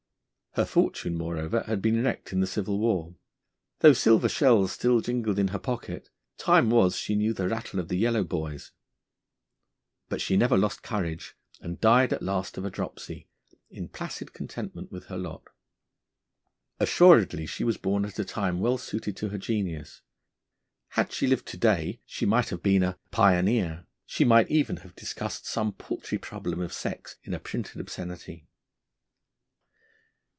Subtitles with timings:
[0.55, 3.15] Her fortune, moreover, had been wrecked in the Civil War.
[3.79, 7.87] Though silver shells still jingled in her pocket, time was she knew the rattle of
[7.87, 8.71] the yellow boys.
[10.09, 13.29] But she never lost courage, and died at last of a dropsy,
[13.69, 15.43] in placid contentment with her lot.
[16.81, 20.01] Assuredly she was born at a time well suited to her genius.
[20.89, 24.97] Had she lived to day, she might have been a 'Pioneer'; she might even have
[24.97, 28.49] discussed some paltry problem of sex in a printed obscenity.